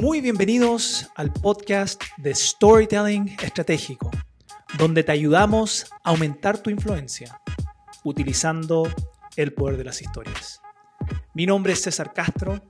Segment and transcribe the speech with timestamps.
[0.00, 4.10] Muy bienvenidos al podcast de Storytelling Estratégico,
[4.76, 7.40] donde te ayudamos a aumentar tu influencia
[8.04, 8.86] utilizando
[9.36, 10.60] el poder de las historias.
[11.32, 12.60] Mi nombre es César Castro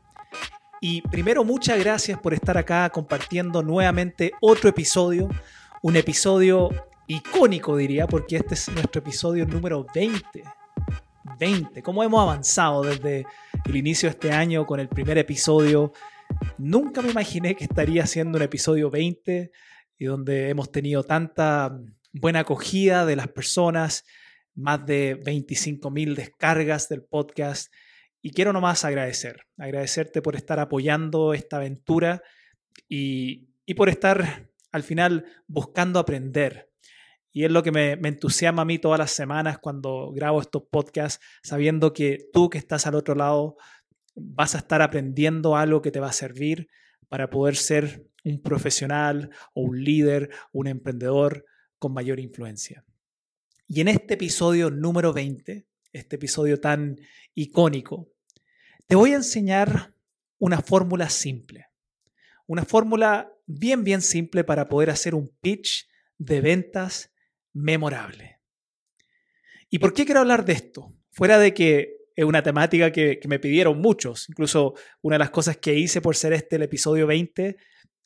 [0.81, 5.29] y primero muchas gracias por estar acá compartiendo nuevamente otro episodio,
[5.83, 6.71] un episodio
[7.09, 10.45] icónico diría, porque este es nuestro episodio número 20.
[11.41, 13.27] 20, cómo hemos avanzado desde
[13.65, 15.93] el inicio de este año con el primer episodio.
[16.59, 19.51] Nunca me imaginé que estaría haciendo un episodio 20
[19.99, 21.79] y donde hemos tenido tanta
[22.13, 24.05] buena acogida de las personas,
[24.55, 27.73] más de 25 mil descargas del podcast.
[28.23, 32.23] Y quiero nomás agradecer, agradecerte por estar apoyando esta aventura
[32.89, 36.67] y, y por estar al final buscando aprender,
[37.37, 41.23] y es lo que me, entusiasma a mí todas las semanas cuando grabo estos podcasts,
[41.43, 43.59] sabiendo que tú que estás al otro lado
[44.17, 46.69] vas a estar aprendiendo algo que te va a servir
[47.09, 51.45] para poder ser un profesional o un líder, un emprendedor
[51.79, 52.85] con mayor influencia.
[53.69, 56.99] Y en este episodio número 20, este episodio tan
[57.35, 58.09] icónico,
[58.87, 59.95] te voy a enseñar
[60.39, 61.67] una fórmula simple.
[62.47, 67.13] Una fórmula bien, bien simple para poder hacer un pitch de ventas
[67.53, 68.41] memorable.
[69.69, 70.95] ¿Y por qué quiero hablar de esto?
[71.11, 75.59] Fuera de que es una temática que, me pidieron muchos, incluso una de las cosas
[75.59, 77.57] que hice por ser este el episodio 20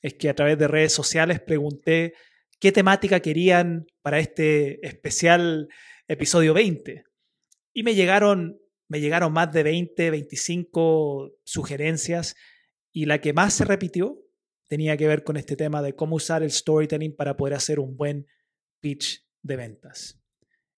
[0.03, 2.15] es que a través de redes sociales pregunté
[2.59, 5.69] qué temática querían para este especial
[6.09, 7.05] episodio 20.
[7.73, 12.35] Y me llegaron, me llegaron más de 20, 25 sugerencias
[12.93, 14.19] y la que más se repitió
[14.67, 17.97] tenía que ver con este tema de cómo usar el storytelling para poder hacer un
[17.97, 18.27] buen
[18.81, 20.20] pitch de ventas.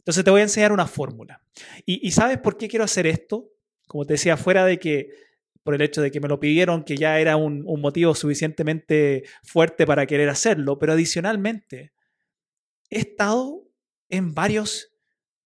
[0.02, 1.40] Entonces te voy a enseñar una fórmula.
[1.86, 3.50] Y, ¿sabes por qué quiero hacer esto?
[3.86, 5.10] Como te decía, fuera de que
[5.62, 9.86] por el hecho de que me lo pidieron, que ya era un, motivo suficientemente fuerte
[9.86, 11.92] para querer hacerlo, pero adicionalmente,
[12.90, 13.68] he estado
[14.08, 14.92] en varios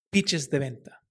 [0.09, 1.03] pitches de venta.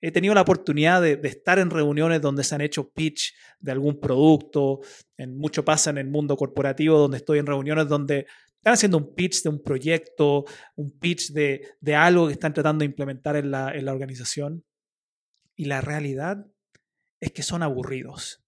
[0.00, 3.70] He tenido la oportunidad de, de, estar en reuniones donde se han hecho pitch de
[3.70, 4.80] algún producto.
[5.16, 8.26] En, mucho pasa en el mundo corporativo, donde estoy en reuniones donde
[8.66, 10.44] están haciendo un pitch de un proyecto,
[10.74, 14.64] un pitch de, algo que están tratando de implementar en la, en la organización.
[15.54, 16.44] Y la realidad
[17.20, 18.44] es que son aburridos.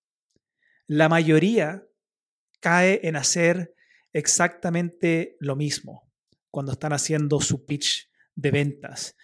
[0.89, 1.87] La mayoría
[2.59, 3.77] cae en hacer
[4.13, 6.11] exactamente lo mismo
[6.51, 9.15] cuando están haciendo su pitch de ventas.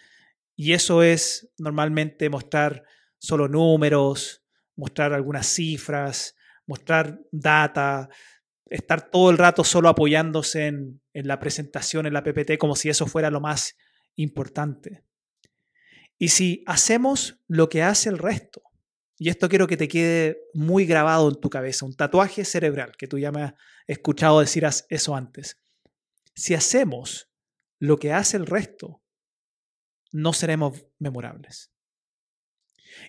[0.55, 2.85] Y eso es normalmente mostrar
[3.17, 4.45] solo números,
[4.77, 8.07] mostrar algunas cifras, mostrar data,
[8.67, 13.07] estar todo el rato solo apoyándose en, la presentación, en la PPT, como si eso
[13.07, 13.75] fuera lo más
[14.15, 15.03] importante.
[16.17, 18.63] Y si hacemos lo que hace el resto,
[19.17, 23.07] y esto quiero que te quede muy grabado en tu cabeza, un tatuaje cerebral, que
[23.07, 23.53] tú ya me has
[23.87, 25.61] escuchado decir eso antes.
[26.33, 27.29] Si hacemos
[27.79, 29.01] lo que hace el resto,
[30.11, 31.71] no seremos memorables.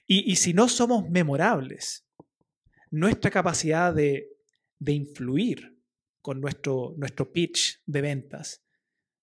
[0.06, 2.06] Y, y si no somos memorables,
[2.91, 4.36] nuestra capacidad de
[4.78, 5.76] de influir
[6.20, 8.64] con nuestro, nuestro pitch de ventas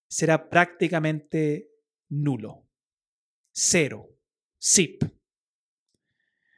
[0.08, 1.70] será prácticamente
[2.10, 2.68] nulo.
[3.52, 4.10] Cero.
[4.64, 5.04] Zip.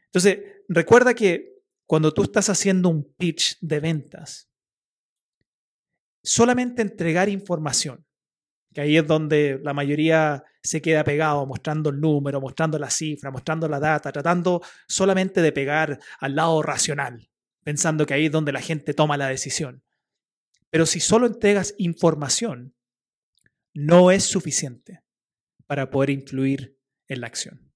[0.06, 0.40] Entonces,
[0.70, 1.56] recuerda que
[1.88, 4.50] cuando tú estás haciendo un pitch de ventas,
[6.22, 8.06] solamente entregar información,
[8.74, 13.32] que ahí es donde la mayoría se queda pegado, mostrando el número, mostrando la cifra,
[13.32, 17.28] mostrando la data, tratando solamente de pegar al lado racional
[17.66, 19.84] pensando que ahí es donde la gente toma la decisión.
[20.70, 22.76] Pero si solo entregas información,
[23.74, 25.02] no es suficiente
[25.66, 26.78] para poder influir
[27.08, 27.74] en la acción.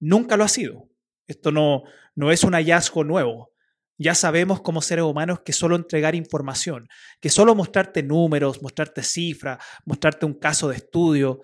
[0.00, 0.88] Nunca lo ha sido.
[1.26, 1.82] Esto no,
[2.14, 3.52] no es un hallazgo nuevo.
[3.98, 6.88] Ya sabemos como seres humanos que solo entregar información,
[7.20, 11.42] que solo mostrarte números, mostrarte cifras, mostrarte un caso de estudio,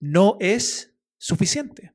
[0.00, 1.93] no es suficiente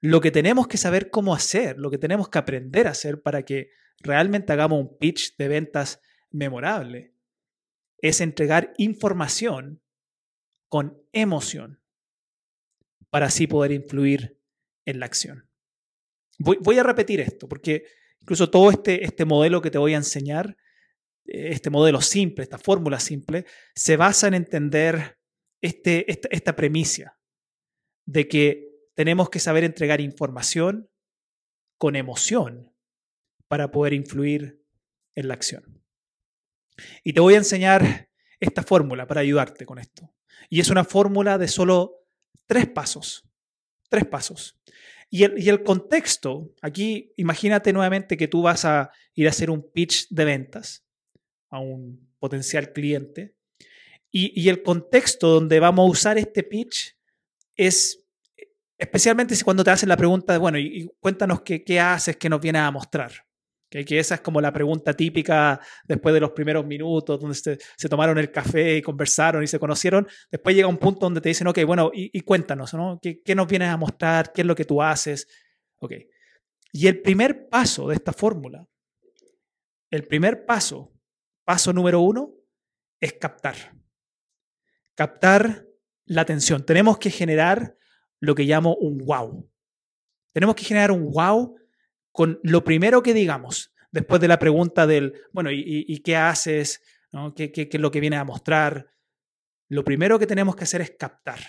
[0.00, 3.44] lo que tenemos que saber cómo hacer, lo que tenemos que aprender a hacer para
[3.44, 6.00] que realmente hagamos un pitch de ventas
[6.30, 7.14] memorable,
[8.00, 9.82] es entregar información
[10.68, 11.80] con emoción
[13.10, 14.38] para así poder influir
[14.84, 15.48] en la acción.
[16.38, 17.84] Voy, a repetir esto, porque
[18.20, 20.56] incluso todo este, este modelo que te voy a enseñar,
[21.24, 23.44] este modelo simple, esta fórmula simple,
[23.74, 25.18] se basa en entender
[25.60, 27.18] este, esta, esta premisa
[28.06, 28.67] de que
[28.98, 30.90] tenemos que saber entregar información
[31.78, 32.74] con emoción
[33.46, 34.60] para poder influir
[35.14, 35.84] en la acción.
[37.04, 38.10] Y te voy a enseñar
[38.40, 40.12] esta fórmula para ayudarte con esto.
[40.50, 42.08] Y es una fórmula de solo
[42.48, 43.24] tres pasos.
[43.88, 44.58] Tres pasos.
[45.10, 49.48] Y el, y el, contexto, aquí imagínate nuevamente que tú vas a ir a hacer
[49.48, 50.84] un pitch de ventas
[51.50, 53.36] a un potencial cliente.
[54.10, 56.98] Y, y el contexto donde vamos a usar este pitch
[57.54, 58.04] es
[58.78, 62.28] especialmente si cuando te hacen la pregunta de, bueno, y, cuéntanos qué, qué, haces, qué
[62.28, 63.12] nos vienes a mostrar.
[63.68, 67.88] Que, que, esa es como la pregunta típica después de los primeros minutos, donde se,
[67.88, 70.08] tomaron el café y conversaron y se conocieron.
[70.30, 72.98] Después llega un punto donde te dicen, ok, bueno, y, y cuéntanos, ¿no?
[73.02, 74.32] ¿Qué, ¿Qué, nos vienes a mostrar?
[74.32, 75.28] ¿Qué es lo que tú haces?
[75.80, 75.92] Ok.
[76.72, 78.66] Y el primer paso de esta fórmula,
[79.90, 80.92] el primer paso,
[81.44, 82.34] paso número uno,
[83.00, 83.56] es captar.
[84.94, 85.66] Captar
[86.06, 86.64] la atención.
[86.64, 87.76] Tenemos que generar
[88.20, 89.48] lo que llamo un wow.
[90.32, 91.56] Tenemos que generar un wow
[92.12, 96.82] con lo primero que digamos, después de la pregunta del, bueno, ¿y, qué haces?
[97.12, 97.34] ¿no?
[97.34, 98.88] ¿Qué, qué, ¿Qué, es lo que viene a mostrar?
[99.68, 101.40] Lo primero que tenemos que hacer es captar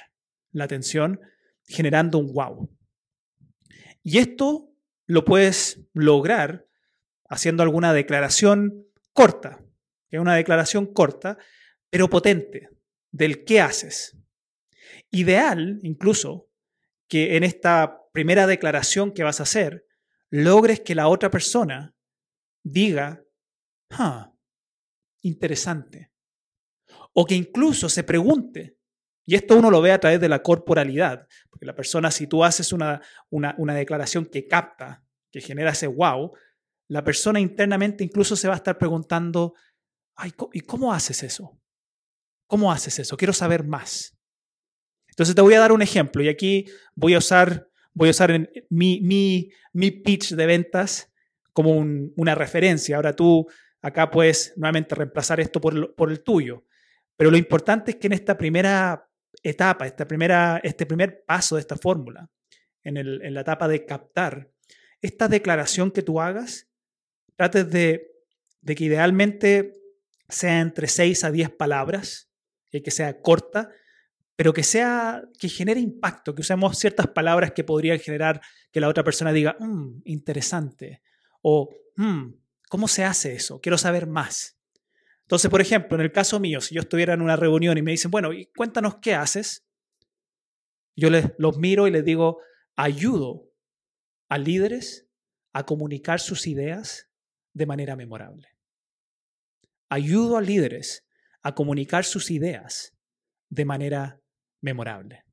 [0.52, 1.20] la atención
[1.66, 2.70] generando un wow.
[4.04, 4.72] Y esto
[5.06, 6.68] lo puedes lograr
[7.30, 9.64] haciendo alguna declaración corta,
[10.10, 11.38] que es una declaración corta,
[11.90, 12.70] pero potente,
[13.12, 14.18] del qué haces.
[15.12, 16.49] Ideal, incluso,
[17.10, 19.86] que en esta primera declaración que vas a hacer,
[20.30, 21.96] logres que la otra persona
[22.64, 23.24] diga,
[23.92, 24.32] ah,
[25.22, 26.12] interesante.
[27.14, 28.78] O que incluso se pregunte,
[29.26, 32.44] y esto uno lo ve a través de la corporalidad, porque la persona, si tú
[32.44, 36.32] haces una, una, una declaración que capta, que genera ese wow,
[36.88, 39.54] la persona internamente incluso se va a estar preguntando,
[40.22, 41.62] Ay, ¿y cómo haces eso?
[42.46, 43.16] ¿Cómo haces eso?
[43.16, 44.19] Quiero saber más.
[45.20, 48.50] Entonces te voy a dar un ejemplo y aquí voy a usar, voy a usar
[48.70, 51.12] mi, mi, mi pitch de ventas
[51.52, 52.96] como un, una referencia.
[52.96, 53.46] Ahora tú
[53.82, 56.64] acá puedes nuevamente reemplazar esto por, por, el tuyo.
[57.18, 59.10] Pero lo importante es que en esta primera
[59.44, 62.30] etapa, esta primera, este primer paso de esta fórmula,
[62.82, 64.50] en la etapa de captar,
[65.02, 66.70] esta declaración que tú hagas,
[67.36, 68.10] trates de,
[68.62, 69.82] de que idealmente
[70.30, 72.30] sea entre 6 a 10 palabras,
[72.72, 73.70] y que sea corta,
[74.40, 78.40] pero que sea, que genere impacto, que usemos ciertas palabras que podrían generar
[78.72, 81.02] que la otra persona diga, mmm, interesante,
[81.42, 82.30] o mmm,
[82.70, 83.60] ¿cómo se hace eso?
[83.60, 84.58] Quiero saber más.
[85.24, 87.92] Entonces, por ejemplo, en el caso mío, si yo estuviera en una reunión y me
[87.92, 89.68] dicen, bueno, cuéntanos qué haces,
[90.96, 92.40] yo les, los miro y les digo,
[92.78, 93.52] ayudo
[94.30, 95.06] a líderes
[95.52, 97.10] a comunicar sus ideas
[97.54, 98.48] de manera memorable.
[99.90, 101.06] Ayudo a líderes
[101.42, 102.96] a comunicar sus ideas
[103.50, 104.19] de manera
[104.62, 105.24] memorable.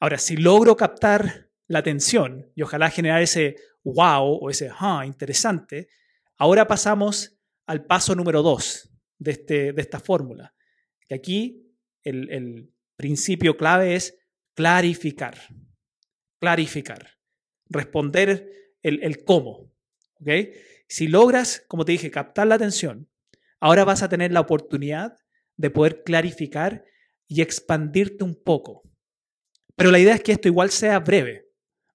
[0.00, 5.88] Ahora, si logro captar la atención y ojalá generar ese wow o ese ah, interesante,
[6.36, 10.54] ahora pasamos al paso número dos de, este, de esta fórmula.
[11.08, 14.18] Que aquí el, el principio clave es
[14.54, 15.36] clarificar.
[16.40, 17.18] Clarificar.
[17.68, 18.50] Responder
[18.82, 19.72] el, el cómo.
[20.20, 20.52] ¿okay?
[20.88, 23.08] Si logras, como te dije, captar la atención,
[23.60, 25.16] ahora vas a tener la oportunidad
[25.56, 26.84] de poder clarificar
[27.28, 28.82] y expandirte un poco.
[29.76, 31.46] Pero la idea es que esto igual sea breve.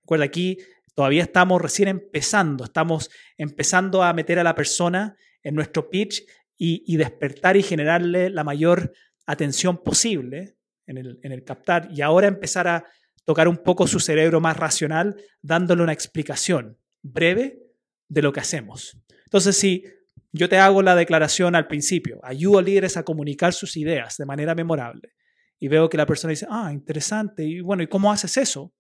[0.01, 0.57] Recuerda, aquí
[0.93, 6.23] todavía estamos recién empezando, estamos empezando a meter a la persona en nuestro pitch
[6.57, 8.93] y, despertar y generarle la mayor
[9.25, 12.85] atención posible en el, en el captar y ahora empezar a
[13.25, 17.63] tocar un poco su cerebro más racional dándole una explicación breve
[18.07, 18.95] de lo que hacemos.
[19.25, 19.85] Entonces, si
[20.31, 24.25] yo te hago la declaración al principio, ayudo a líderes a comunicar sus ideas de
[24.25, 25.13] manera memorable
[25.61, 28.73] y veo que la persona dice, ah, interesante, y bueno, ¿y cómo haces eso?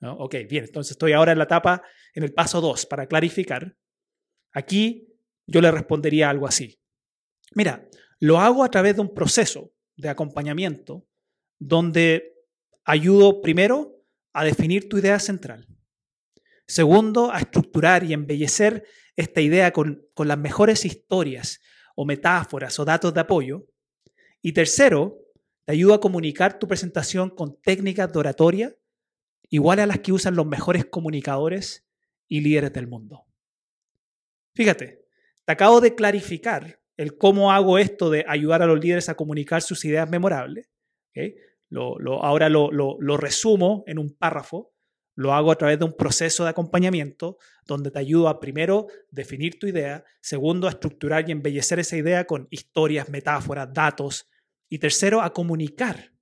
[0.00, 0.14] ¿No?
[0.14, 1.82] Ok, bien, entonces estoy ahora en la etapa,
[2.14, 3.76] en el paso 2, para clarificar.
[4.52, 5.06] Aquí
[5.46, 6.80] yo le respondería algo así.
[7.54, 7.86] Mira,
[8.18, 11.06] lo hago a través de un proceso de acompañamiento
[11.58, 12.32] donde
[12.84, 15.68] ayudo primero a definir tu idea central.
[16.66, 18.84] Segundo, a estructurar y embellecer
[19.16, 21.60] esta idea con, con las mejores historias
[21.94, 23.66] o metáforas o datos de apoyo.
[24.40, 25.18] Y tercero,
[25.72, 28.76] te ayuda a comunicar tu presentación con técnicas de oratoria
[29.48, 31.88] iguales a las que usan los mejores comunicadores
[32.28, 33.24] y líderes del mundo.
[34.54, 35.06] Fíjate,
[35.46, 39.62] te acabo de clarificar el cómo hago esto de ayudar a los líderes a comunicar
[39.62, 40.68] sus ideas memorables.
[41.70, 44.74] Lo, lo, ahora lo, lo resumo en un párrafo.
[45.14, 49.58] Lo hago a través de un proceso de acompañamiento donde te ayudo a primero definir
[49.58, 54.28] tu idea, segundo a estructurar y embellecer esa idea con historias, metáforas, datos,
[54.72, 56.14] y tercero, a comunicar,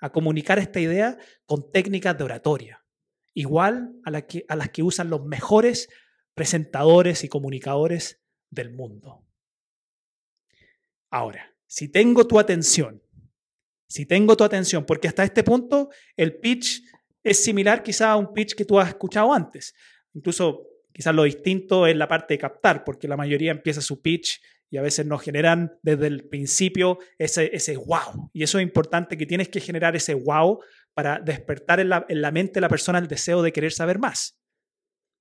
[0.00, 1.16] a comunicar esta idea
[1.46, 2.84] con técnicas de oratoria,
[3.32, 5.88] igual a, las que usan los mejores
[6.34, 9.24] presentadores y comunicadores del mundo.
[11.12, 13.00] Ahora, si tengo tu atención,
[13.86, 16.82] si tengo tu atención, porque hasta este punto el pitch
[17.22, 19.76] es similar quizá a un pitch que tú has escuchado antes.
[20.12, 24.40] Incluso quizás lo distinto es la parte de captar, porque la mayoría empieza su pitch
[24.72, 28.30] y a veces nos generan desde el principio ese, ese wow.
[28.32, 30.60] Y eso es importante, que tienes que generar ese wow
[30.94, 33.98] para despertar en la, en la mente de la persona el deseo de querer saber
[33.98, 34.40] más.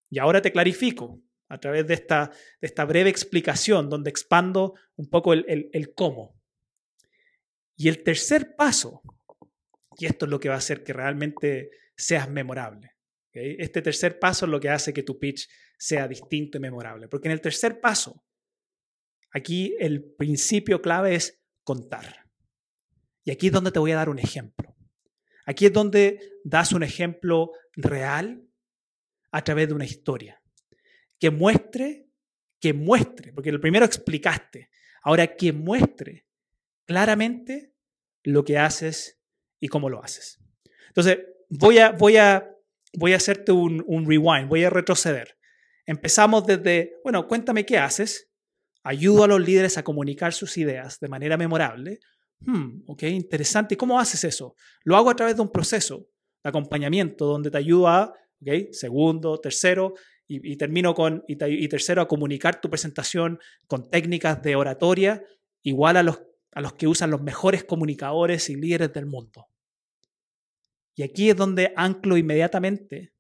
[0.10, 2.32] Y ahora te clarifico a través de esta,
[2.62, 6.40] de esta breve explicación donde expando un poco el, el, cómo.
[7.76, 9.02] Y el tercer paso,
[9.98, 12.96] y esto es lo que va a hacer que realmente seas memorable.
[13.34, 17.10] Este tercer paso es lo que hace que tu pitch sea distinto y memorable.
[17.10, 18.24] Porque en el tercer paso,
[19.32, 22.28] aquí el principio clave es contar.
[23.24, 24.76] Y aquí es donde te voy a dar un ejemplo.
[25.46, 28.44] Aquí es donde das un ejemplo real
[29.32, 30.42] a través de una historia.
[31.20, 32.08] Que muestre,
[32.60, 34.70] que muestre, porque el primero explicaste,
[35.04, 36.26] ahora que muestre
[36.86, 37.74] claramente
[38.24, 39.20] lo que haces
[39.60, 40.40] y cómo lo haces.
[40.88, 41.20] Entonces,
[41.50, 42.50] voy a, voy a,
[42.94, 45.38] voy a hacerte un, un rewind, voy a retroceder.
[45.86, 48.31] Empezamos desde, bueno, cuéntame qué haces,
[48.84, 52.00] ayudo a los líderes a comunicar sus ideas de manera memorable.
[52.40, 53.76] Hmm, ok, interesante.
[53.76, 54.56] ¿Y cómo haces eso?
[54.84, 56.08] Lo hago a través de un proceso
[56.44, 59.94] de acompañamiento donde te ayudo a, ok, segundo, tercero,
[60.34, 61.36] y, termino con, y,
[61.68, 65.26] tercero, a comunicar tu presentación con técnicas de oratoria
[65.62, 66.22] igual a los,
[66.54, 69.48] a los que usan los mejores comunicadores y líderes del mundo.
[70.96, 73.14] Y aquí es donde anclo inmediatamente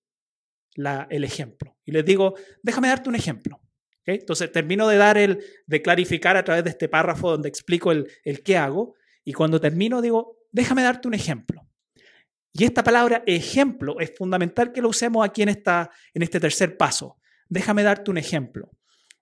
[1.10, 1.78] el ejemplo.
[1.86, 3.61] Y les digo, déjame darte un ejemplo.
[4.06, 8.10] Entonces termino de dar el, de clarificar a través de este párrafo donde explico el,
[8.24, 8.96] el qué hago.
[9.24, 11.68] Y cuando termino digo, déjame darte un ejemplo.
[12.54, 16.78] Y esta palabra ejemplo es fundamental que lo usemos aquí en, esta, en este tercer
[16.78, 17.18] paso.
[17.48, 18.72] Déjame darte un ejemplo.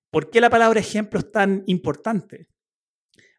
[0.09, 2.47] ¿Por qué la palabra ejemplo es tan importante?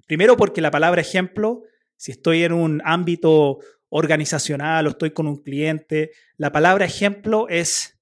[0.06, 1.62] Primero porque la palabra ejemplo,
[1.96, 7.99] si estoy en un ámbito organizacional o estoy con un cliente, la palabra ejemplo es,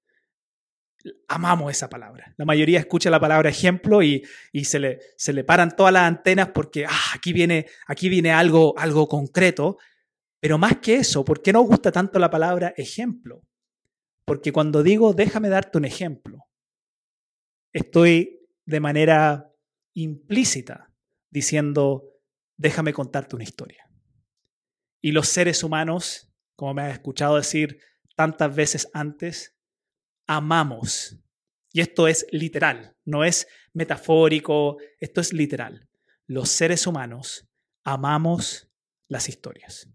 [1.28, 2.34] amamos esa palabra.
[2.36, 4.22] La mayoría escucha la palabra ejemplo y,
[4.52, 8.32] y se, le, se le paran todas las antenas porque ah, aquí viene, aquí viene
[8.32, 9.78] algo, algo concreto.
[10.40, 13.42] Pero más que eso, ¿por qué nos gusta tanto la palabra ejemplo?
[14.24, 16.44] Porque cuando digo déjame darte un ejemplo,
[17.72, 19.50] estoy de manera
[19.94, 20.92] implícita
[21.30, 22.04] diciendo
[22.56, 23.88] déjame contarte una historia.
[25.00, 27.80] Y los seres humanos, como me has escuchado decir
[28.16, 29.57] tantas veces antes,
[30.28, 31.18] amamos.
[31.72, 35.88] Y esto es literal, no es metafórico, esto es literal.
[36.28, 37.48] Los seres humanos
[37.82, 38.70] amamos
[39.08, 39.88] las historias.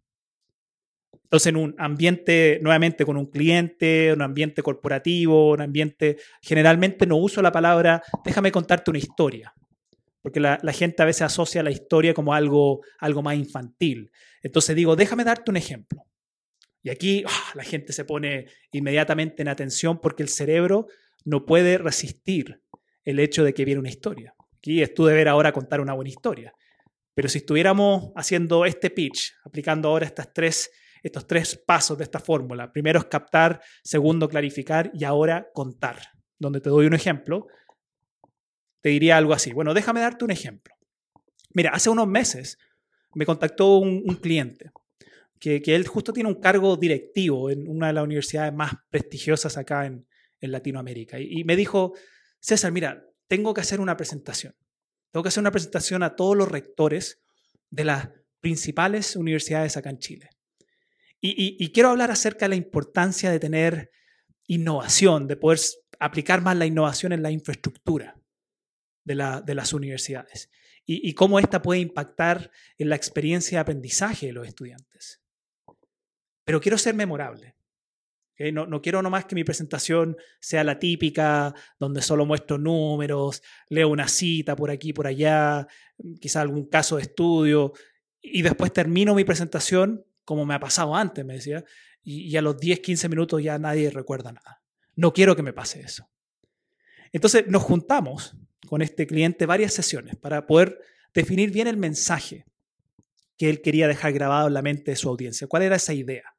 [1.24, 7.16] Entonces, en un ambiente, nuevamente con un cliente, un ambiente corporativo, un ambiente, generalmente no
[7.16, 9.54] uso la palabra, déjame contarte una historia
[10.24, 14.10] porque la, gente a veces asocia la historia como algo, algo más infantil.
[14.42, 16.06] Entonces digo, déjame darte un ejemplo.
[16.84, 20.88] Y aquí ah, la gente se pone inmediatamente en atención porque el cerebro
[21.26, 22.62] no puede resistir
[23.06, 24.36] el hecho de que viene una historia.
[24.58, 26.54] Aquí es tu deber ahora contar una buena historia.
[27.14, 30.72] Pero si estuviéramos haciendo este pitch, aplicando ahora tres,
[31.02, 36.00] estos tres pasos de esta fórmula, primero es captar, segundo clarificar y ahora contar,
[36.40, 37.48] donde te doy un ejemplo,
[38.82, 39.54] te diría algo así.
[39.54, 40.76] Bueno, déjame darte un ejemplo.
[41.54, 42.58] Mira, hace unos meses
[43.14, 44.72] me contactó un, cliente
[45.44, 49.86] que, él justo tiene un cargo directivo en una de las universidades más prestigiosas acá
[49.86, 50.08] en,
[50.46, 51.22] Latinoamérica.
[51.22, 51.94] Y, me dijo,
[52.42, 54.54] César, mira, tengo que hacer una presentación.
[55.10, 57.24] Tengo que hacer una presentación a todos los rectores
[57.70, 58.10] de las
[58.42, 60.30] principales universidades acá en Chile.
[61.22, 63.90] Y, quiero hablar acerca de la importancia de tener
[64.48, 65.60] innovación, de poder
[65.98, 68.20] aplicar más la innovación en la infraestructura
[69.06, 70.50] de, las universidades
[70.86, 75.23] y, cómo esta puede impactar en la experiencia de aprendizaje de los estudiantes.
[76.46, 77.56] Pero quiero ser memorable.
[78.52, 83.88] No, no, quiero nomás que mi presentación sea la típica, donde solo muestro números, leo
[83.88, 85.68] una cita por aquí, por allá,
[86.20, 87.74] quizá algún caso de estudio,
[88.22, 91.64] y después termino mi presentación como me ha pasado antes, me decía,
[92.02, 94.62] y, y a los 10, 15 minutos ya nadie recuerda nada.
[94.96, 96.10] No quiero que me pase eso.
[97.12, 98.36] Entonces nos juntamos
[98.68, 100.82] con este cliente varias sesiones para poder
[101.14, 102.46] definir bien el mensaje
[103.38, 105.48] que él quería dejar grabado en la mente de su audiencia.
[105.48, 106.33] ¿Cuál era esa idea?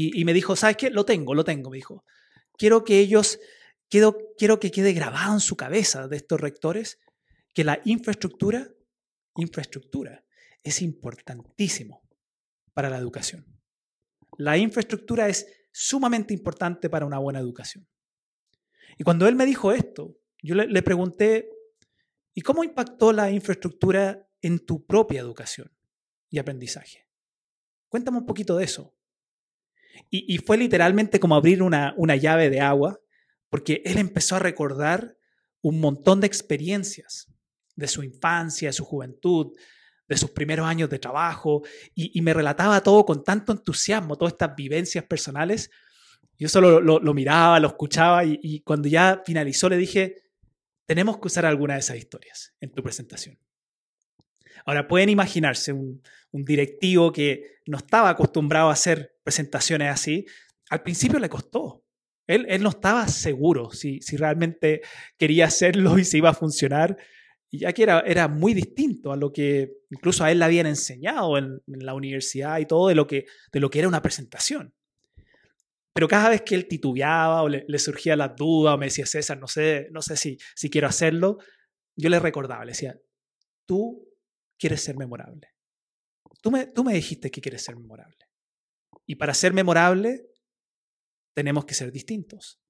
[0.00, 0.90] Y, me dijo, ¿sabes qué?
[0.90, 2.04] Lo tengo, lo tengo, me dijo.
[2.56, 3.40] Quiero que ellos,
[3.88, 7.00] quiero, quiero que quede grabado en su cabeza de estos rectores
[7.52, 8.72] que la infraestructura,
[9.34, 10.24] infraestructura,
[10.62, 12.08] es importantísimo
[12.74, 13.44] para la educación.
[14.36, 17.88] La infraestructura es sumamente importante para una buena educación.
[18.98, 21.50] Y cuando él me dijo esto, yo le, pregunté,
[22.34, 25.76] ¿y cómo impactó la infraestructura en tu propia educación
[26.30, 27.08] y aprendizaje?
[27.88, 28.94] Cuéntame un poquito de eso.
[30.10, 32.98] Y, fue literalmente como abrir una, una llave de agua,
[33.50, 35.16] porque él empezó a recordar
[35.62, 37.26] un montón de experiencias
[37.76, 39.52] de su infancia, de su juventud,
[40.08, 41.62] de sus primeros años de trabajo,
[41.94, 45.70] y, me relataba todo con tanto entusiasmo, todas estas vivencias personales.
[46.38, 50.16] Yo solo lo, miraba, lo escuchaba, y, cuando ya finalizó le dije,
[50.86, 53.38] tenemos que usar alguna de esas historias en tu presentación.
[54.68, 60.26] Ahora, pueden imaginarse un, directivo que no estaba acostumbrado a hacer presentaciones así.
[60.68, 61.86] Al principio le costó.
[62.26, 64.82] Él, no estaba seguro si, realmente
[65.16, 66.98] quería hacerlo y si iba a funcionar.
[67.50, 71.62] Ya que era, muy distinto a lo que incluso a él le habían enseñado en,
[71.66, 73.24] la universidad y todo de lo, que,
[73.72, 74.74] era una presentación.
[75.94, 79.38] Pero cada vez que él titubeaba o le, surgía la duda o me decía, César,
[79.38, 81.38] no sé, no sé si, si quiero hacerlo,
[81.96, 83.00] yo le recordaba, le decía,
[83.64, 84.07] tú
[84.58, 85.48] quieres ser memorable.
[86.40, 88.26] Tú me, tú me dijiste que quieres ser memorable.
[89.06, 90.26] Y para ser memorable,
[91.34, 92.60] tenemos que ser distintos.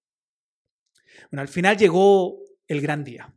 [1.31, 3.35] Bueno, al final llegó el gran día.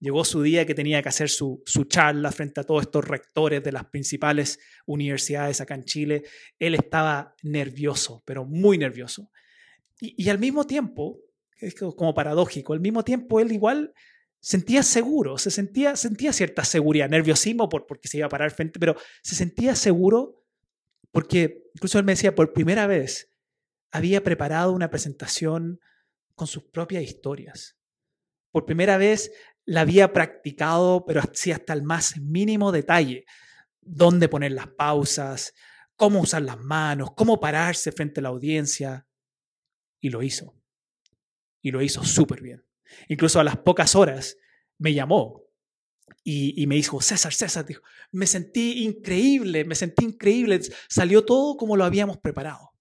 [0.00, 3.72] Llegó su día que tenía que hacer su, charla frente a todos estos rectores de
[3.72, 6.22] las principales universidades acá en Chile.
[6.58, 9.30] Él estaba nervioso, pero muy nervioso.
[10.00, 11.20] Y, al mismo tiempo,
[11.56, 13.94] es como paradójico, al mismo tiempo él igual
[14.44, 18.78] sentía seguro, se sentía, sentía cierta seguridad, nerviosismo por, porque se iba a parar frente,
[18.78, 20.44] pero se sentía seguro
[21.12, 23.32] porque incluso él me decía, por primera vez
[23.90, 25.80] había preparado una presentación
[26.34, 27.78] con sus propias historias.
[28.50, 29.32] Por primera vez
[29.64, 33.24] la había practicado, pero así hasta el más mínimo detalle.
[33.80, 35.54] Dónde poner las pausas,
[35.96, 39.06] cómo usar las manos, cómo pararse frente a la audiencia.
[40.00, 40.54] Y lo hizo.
[41.62, 42.63] Y lo hizo súper bien.
[43.08, 44.36] Incluso a las pocas horas
[44.78, 45.42] me llamó
[46.22, 50.60] y, me dijo, César, César, dijo, me sentí increíble, me sentí increíble.
[50.88, 52.72] Salió todo como lo habíamos preparado.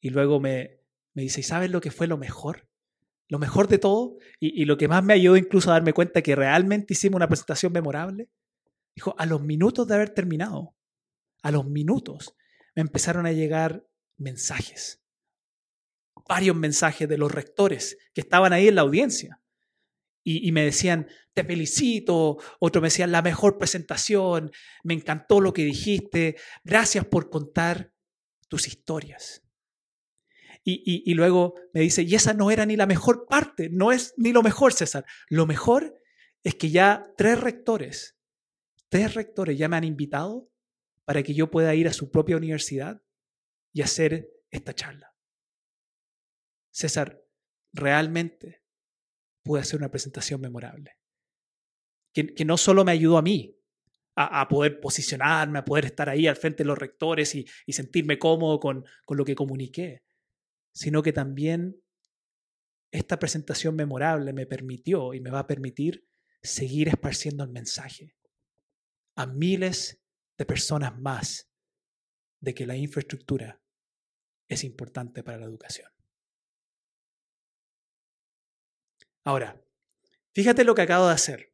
[0.00, 0.80] Y luego me,
[1.12, 2.68] me dice, ¿y sabes lo que fue lo mejor?
[3.28, 6.36] lo mejor de todo y, lo que más me ayudó incluso a darme cuenta que
[6.36, 8.28] realmente hicimos una presentación memorable,
[8.94, 10.74] dijo, a los minutos de haber terminado,
[11.42, 12.36] a los minutos,
[12.74, 15.02] me empezaron a llegar mensajes,
[16.28, 19.40] varios mensajes de los rectores que estaban ahí en la audiencia.
[20.22, 24.50] Y, y, me decían, te felicito, otro me decían, la mejor presentación,
[24.82, 27.92] me encantó lo que dijiste, gracias por contar
[28.48, 29.44] tus historias.
[30.66, 34.32] Y, luego me dice, y esa no era ni la mejor parte, no es ni
[34.32, 35.04] lo mejor, César.
[35.28, 36.00] Lo mejor
[36.42, 38.16] es que ya tres rectores,
[38.88, 40.50] tres rectores ya me han invitado
[41.04, 43.02] para que yo pueda ir a su propia universidad
[43.74, 45.13] y hacer esta charla.
[46.74, 47.24] César,
[47.72, 48.64] realmente
[49.44, 50.98] pude hacer una presentación memorable.
[52.12, 53.56] Que, no solo me ayudó a mí
[54.16, 58.58] a, poder posicionarme, a poder estar ahí al frente de los rectores y, sentirme cómodo
[58.58, 60.04] con, con lo que comuniqué,
[60.72, 61.80] sino que también
[62.90, 66.08] esta presentación memorable me permitió y me va a permitir
[66.42, 68.16] seguir esparciendo el mensaje
[69.16, 70.00] a miles
[70.36, 71.50] de personas más
[72.40, 73.60] de que la infraestructura
[74.48, 75.93] es importante para la educación.
[79.24, 79.58] Ahora,
[80.32, 81.52] fíjate lo que acabo de hacer,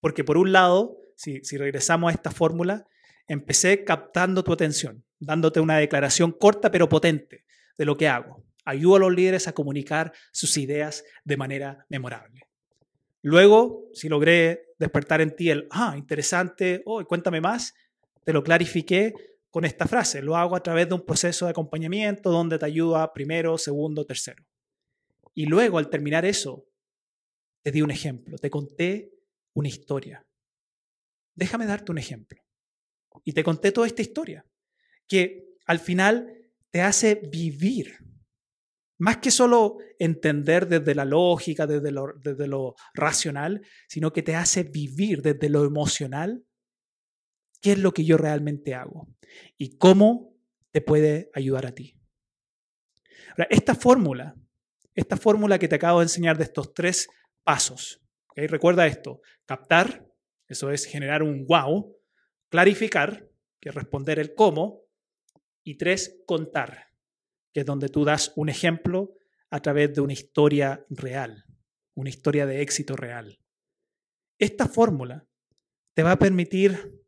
[0.00, 2.86] porque por un lado, si, regresamos a esta fórmula,
[3.26, 7.44] empecé captando tu atención, dándote una declaración corta pero potente
[7.78, 8.44] de lo que hago.
[8.66, 12.42] Ayudo a los líderes a comunicar sus ideas de manera memorable.
[13.22, 17.74] Luego, si logré despertar en ti el, ah, interesante, oh, cuéntame más,
[18.24, 19.14] te lo clarifiqué
[19.50, 20.20] con esta frase.
[20.20, 24.44] Lo hago a través de un proceso de acompañamiento donde te ayuda primero, segundo, tercero.
[25.34, 26.66] Y luego, al terminar eso,
[27.64, 29.10] te di un ejemplo, te conté
[29.54, 30.24] una historia.
[31.34, 32.42] Déjame darte un ejemplo.
[33.24, 34.44] Y te conté toda esta historia,
[35.08, 36.30] que al final
[36.70, 37.96] te hace vivir.
[38.98, 45.22] Más que solo entender desde la lógica, desde lo, racional, sino que te hace vivir
[45.22, 46.44] desde lo emocional
[47.62, 49.08] qué es lo que yo realmente hago
[49.56, 50.36] y cómo
[50.70, 51.98] te puede ayudar a ti.
[53.48, 54.34] esta fórmula,
[54.94, 57.08] esta fórmula que te acabo de enseñar de estos tres
[57.44, 58.02] pasos,
[58.34, 60.06] recuerda esto, captar,
[60.48, 61.96] eso es generar un wow,
[62.48, 63.28] clarificar,
[63.60, 64.82] que es responder el cómo,
[65.62, 66.88] y tres, contar,
[67.52, 69.14] que es donde tú das un ejemplo
[69.50, 71.44] a través de una historia real,
[71.94, 73.38] una historia de éxito real.
[74.38, 75.26] Esta fórmula
[75.94, 77.00] te va a permitir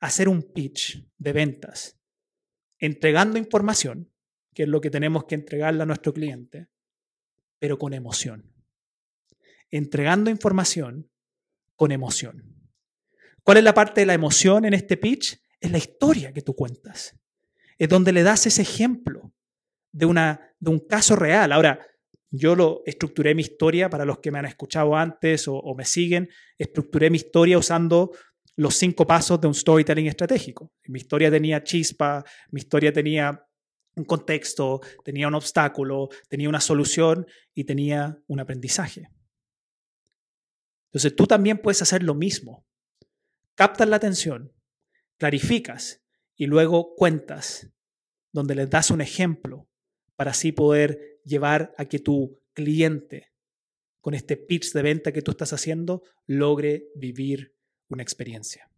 [0.00, 1.98] hacer un pitch de ventas,
[2.78, 4.12] entregando información,
[4.52, 6.68] que es lo que tenemos que entregarle a nuestro cliente,
[7.58, 8.52] pero con emoción.
[9.72, 11.10] Entregando información
[11.74, 12.70] con emoción.
[13.42, 15.42] ¿Cuál es la parte de la emoción en este pitch?
[15.58, 17.16] Es la historia que tú cuentas
[17.82, 19.32] es donde le das ese ejemplo
[19.90, 21.50] de, una, de un caso real.
[21.50, 21.84] Ahora,
[22.30, 25.84] yo lo estructuré mi historia para los que me han escuchado antes o, o me
[25.84, 28.12] siguen, estructuré mi historia usando
[28.54, 30.72] los cinco pasos de un storytelling estratégico.
[30.86, 33.44] Mi historia tenía chispa, mi historia tenía
[33.96, 39.08] un contexto, tenía un obstáculo, tenía una solución y tenía un aprendizaje.
[40.92, 42.66] Entonces tú también puedes hacer lo mismo.
[43.54, 44.52] Captas la atención,
[45.16, 46.02] clarificas
[46.36, 47.70] y luego cuentas,
[48.32, 49.68] donde les das un ejemplo
[50.16, 53.32] para así poder llevar a que tu cliente,
[54.00, 57.54] con este pitch de venta que tú estás haciendo, logre vivir
[57.88, 58.68] una experiencia.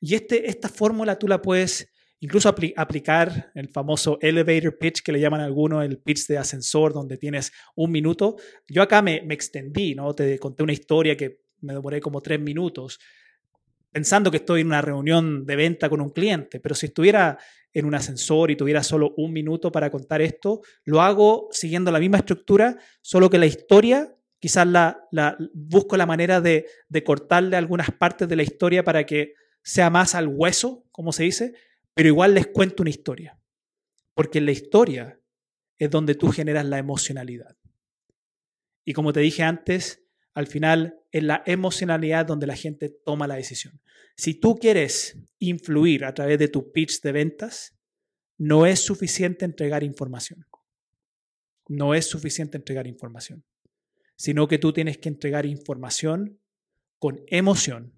[0.00, 1.88] Y este, esta fórmula tú la puedes
[2.20, 7.18] incluso aplicar el famoso elevator pitch que le llaman algunos, el pitch de ascensor, donde
[7.18, 8.36] tienes un minuto.
[8.68, 10.14] Yo acá me, me extendí, ¿no?
[10.14, 13.00] Te conté una historia que me demoré como tres minutos,
[13.90, 17.38] pensando que estoy en una reunión de venta con un cliente, pero si estuviera
[17.72, 22.00] en un ascensor y tuviera solo un minuto para contar esto, lo hago siguiendo la
[22.00, 25.08] misma estructura, solo que la historia quizás la,
[25.54, 30.16] busco la manera de, de, cortarle algunas partes de la historia para que sea más
[30.16, 31.54] al hueso, como se dice,
[31.94, 33.38] pero igual les cuento una historia.
[34.14, 35.20] Porque en la historia
[35.78, 37.56] es donde tú generas la emocionalidad.
[38.84, 40.01] Y como te dije antes,
[40.34, 43.80] al final es la emocionalidad donde la gente toma la decisión.
[44.16, 47.76] Si tú quieres influir a través de tu pitch de ventas,
[48.38, 50.46] no es suficiente entregar información.
[51.68, 53.44] No es suficiente entregar información
[54.22, 56.40] sino que tú tienes que entregar información
[57.00, 57.92] con emoción.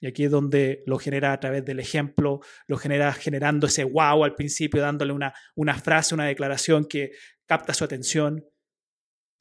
[0.00, 4.24] Y aquí es donde lo genera a través del ejemplo, lo genera generando ese wow
[4.24, 7.12] al principio, dándole una, una frase, una declaración que
[7.46, 8.44] capta su atención.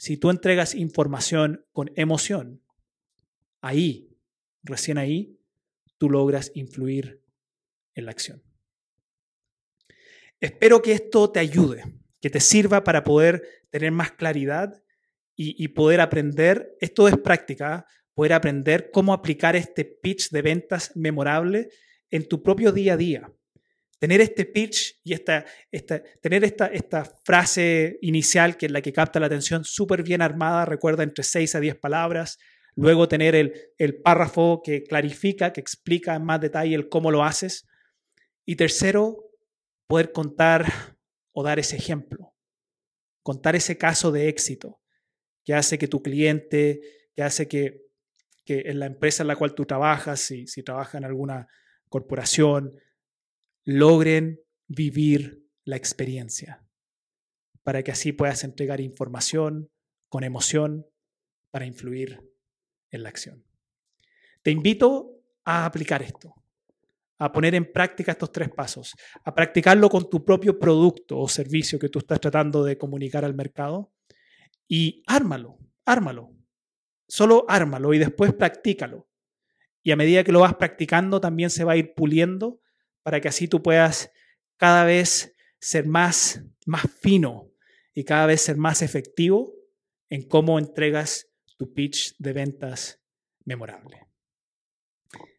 [0.01, 2.63] Si tú entregas información con emoción,
[3.61, 4.17] ahí,
[4.63, 5.39] recién ahí,
[5.99, 7.21] tú logras influir
[7.93, 8.41] en la acción.
[10.39, 11.83] Espero que esto te ayude,
[12.19, 14.81] que te sirva para poder tener más claridad
[15.35, 17.85] y, poder aprender, esto es práctica,
[18.15, 21.69] poder aprender cómo aplicar este pitch de ventas memorable
[22.09, 23.31] en tu propio día a día.
[24.01, 28.91] Tener este pitch y esta, esta, tener esta, esta frase inicial que es la que
[28.91, 32.39] capta la atención súper bien armada, recuerda entre 6 a 10 palabras,
[32.75, 37.23] luego tener el, el párrafo que clarifica, que explica en más detalle el cómo lo
[37.23, 37.67] haces,
[38.43, 39.17] y tercero,
[39.85, 40.65] poder contar
[41.31, 42.33] o dar ese ejemplo,
[43.21, 44.81] contar ese caso de éxito,
[45.45, 46.81] que hace que tu cliente,
[47.15, 47.83] que hace que,
[48.45, 51.47] que en la empresa en la cual tú trabajas, si, si trabajas en alguna
[51.87, 52.73] corporación,
[53.65, 56.65] logren vivir la experiencia
[57.63, 59.69] para que así puedas entregar información
[60.09, 60.87] con emoción
[61.51, 62.19] para influir
[62.89, 63.45] en la acción.
[64.41, 66.33] Te invito a aplicar esto,
[67.19, 71.77] a poner en práctica estos tres pasos, a practicarlo con tu propio producto o servicio
[71.77, 73.93] que tú estás tratando de comunicar al mercado
[74.67, 76.31] y ármalo, ármalo.
[77.07, 79.07] Solo ármalo y después practícalo.
[79.83, 82.61] Y a medida que lo vas practicando, también se va a ir puliendo
[83.03, 84.11] para que así tú puedas
[84.57, 87.51] cada vez ser más, más fino
[87.93, 89.53] y cada vez ser más efectivo
[90.09, 93.01] en cómo entregas tu pitch de ventas
[93.45, 94.07] memorable.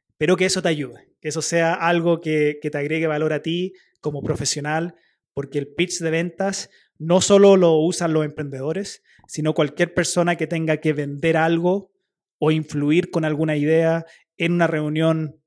[0.09, 3.43] Espero que eso te ayude, que eso sea algo que, que te agregue valor a
[3.43, 4.95] ti como profesional,
[5.35, 10.47] porque el pitch de ventas no solo lo usan los emprendedores, sino cualquier persona que
[10.47, 11.93] tenga que vender algo
[12.39, 14.05] o influir con alguna idea
[14.37, 15.42] en una reunión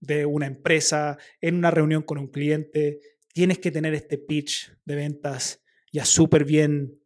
[0.00, 3.00] de una empresa, en una reunión con un cliente,
[3.32, 7.00] tienes que tener este pitch de ventas ya súper bien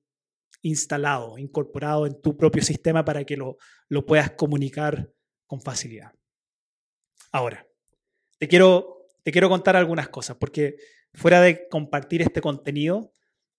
[0.63, 3.57] instalado, incorporado en tu propio sistema para que lo,
[3.89, 5.11] lo puedas comunicar
[5.47, 6.13] con facilidad.
[7.33, 7.67] Ahora,
[8.39, 10.77] te quiero, te quiero contar algunas cosas, porque
[11.15, 13.15] fuera de compartir este contenido,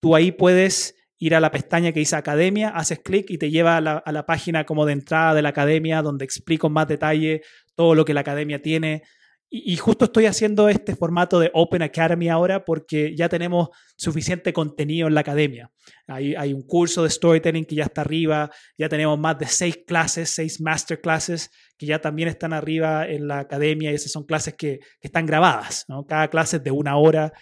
[0.00, 3.76] tú ahí puedes ir a la pestaña que dice Academia, haces clic y te lleva
[3.76, 6.88] a la, a la, página como de entrada de la Academia, donde explico en más
[6.88, 7.42] detalle
[7.74, 9.02] todo lo que la Academia tiene,
[9.50, 15.08] y, justo estoy haciendo este formato de Open Academy ahora porque ya tenemos suficiente contenido
[15.08, 15.70] en la academia.
[16.06, 19.78] Hay, hay, un curso de storytelling que ya está arriba, ya tenemos más de seis
[19.86, 24.52] clases, seis masterclasses que ya también están arriba en la academia y esas son clases
[24.52, 26.04] que, están grabadas, ¿no?
[26.04, 27.32] Cada clase es de una hora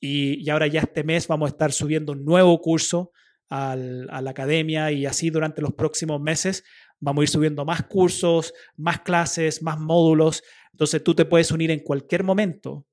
[0.00, 3.12] y, y, ahora ya este mes vamos a estar subiendo un nuevo curso
[3.48, 6.64] al, a la academia y así durante los próximos meses
[7.00, 10.42] vamos a ir subiendo más cursos, más clases, más módulos
[10.74, 12.84] entonces tú te puedes unir en cualquier momento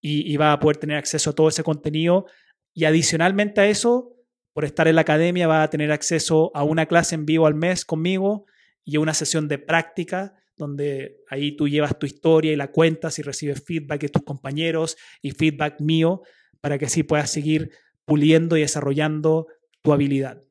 [0.00, 2.24] y, y vas a poder tener acceso a todo ese contenido.
[2.72, 4.16] Y adicionalmente a eso,
[4.54, 7.54] por estar en la academia, vas a tener acceso a una clase en vivo al
[7.54, 8.46] mes conmigo
[8.86, 13.18] y a una sesión de práctica donde ahí tú llevas tu historia y la cuentas
[13.18, 16.22] y recibes feedback de tus compañeros y feedback mío
[16.62, 17.70] para que así puedas seguir
[18.08, 19.46] puliendo y desarrollando
[19.82, 20.42] tu habilidad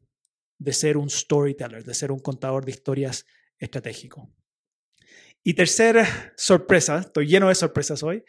[0.59, 3.25] de ser un storyteller, de ser un contador de historias
[3.57, 4.31] estratégico.
[5.43, 8.23] Y tercera sorpresa, estoy lleno de sorpresas hoy,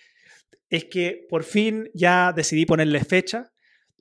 [0.71, 3.53] es que por fin ya decidí ponerle fecha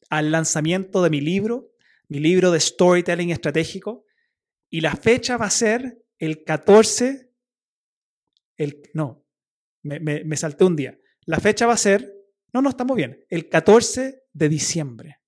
[0.10, 1.72] al lanzamiento de mi libro,
[2.08, 4.06] mi libro de storytelling estratégico,
[4.70, 7.32] y la fecha va a ser el 14,
[8.56, 9.26] el, no,
[9.84, 10.98] me, me, salté un día.
[11.26, 12.14] La fecha va a ser,
[12.54, 15.20] no, no, estamos bien, el 14 de diciembre.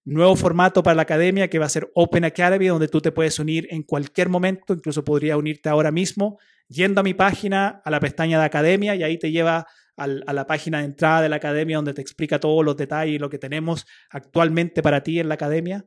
[0.10, 3.38] Nuevo formato para la academia que va a ser Open Academy, donde tú te puedes
[3.38, 8.00] unir en cualquier momento, incluso podría unirte ahora mismo, yendo a mi página, a la
[8.00, 9.67] pestaña de academia, y ahí te lleva
[9.98, 13.19] a la página de entrada de la academia donde te explica todos los detalles y
[13.19, 15.86] lo que tenemos actualmente para ti en la academia.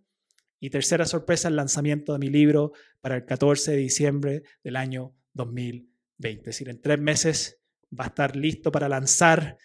[0.61, 5.17] Y tercera sorpresa, el lanzamiento de mi libro para el 14 de diciembre del año
[5.33, 6.41] 2020.
[6.43, 7.61] Es decir, en tres meses
[7.99, 9.59] va a estar listo para lanzar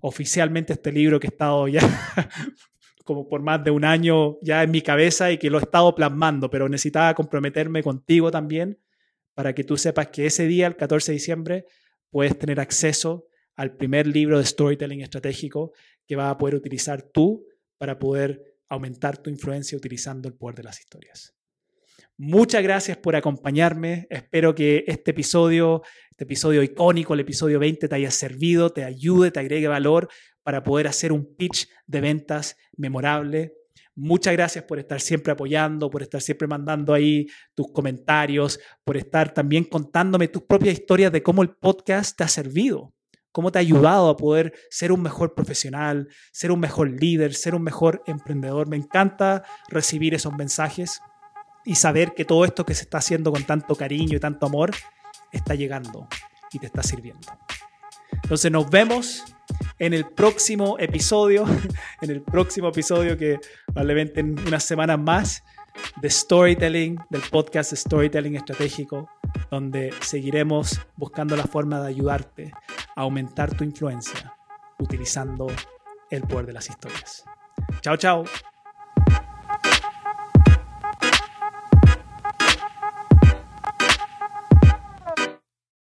[0.00, 1.80] oficialmente este libro que he estado ya
[3.04, 5.94] como por más de un año ya en mi cabeza y que lo he estado
[5.94, 8.78] plasmando, pero necesitaba comprometerme contigo también
[9.34, 11.66] para que tú sepas que ese día, el 14 de diciembre,
[12.10, 15.72] puedes tener acceso al primer libro de storytelling estratégico
[16.06, 17.46] que vas a poder utilizar tú
[17.78, 21.34] para poder aumentar tu influencia utilizando el poder de las historias.
[22.16, 24.06] Muchas gracias por acompañarme.
[24.10, 29.30] Espero que este episodio, este episodio icónico, el episodio 20, te haya servido, te ayude,
[29.30, 30.08] te agregue valor
[30.42, 33.54] para poder hacer un pitch de ventas memorable.
[33.94, 39.34] Muchas gracias por estar siempre apoyando, por estar siempre mandando ahí tus comentarios, por estar
[39.34, 42.94] también contándome tus propias historias de cómo el podcast te ha servido
[43.32, 47.54] cómo te ha ayudado a poder ser un mejor profesional, ser un mejor líder, ser
[47.54, 48.68] un mejor emprendedor.
[48.68, 51.00] Me encanta recibir esos mensajes
[51.64, 54.72] y saber que todo esto que se está haciendo con tanto cariño y tanto amor
[55.32, 56.06] está llegando
[56.52, 57.26] y te está sirviendo.
[58.22, 59.24] Entonces nos vemos
[59.78, 61.44] en el próximo episodio,
[62.00, 65.44] en el próximo episodio que probablemente en unas semanas más
[66.00, 69.08] de storytelling, del podcast Storytelling Estratégico,
[69.50, 72.52] donde seguiremos buscando la forma de ayudarte
[72.94, 74.34] a aumentar tu influencia
[74.78, 75.46] utilizando
[76.10, 77.24] el poder de las historias.
[77.80, 78.51] Chao, chao.